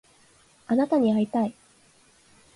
[0.65, 1.53] あなたに会いたい